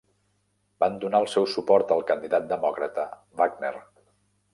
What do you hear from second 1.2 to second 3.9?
el seu suport al candidat demòcrata Wagner.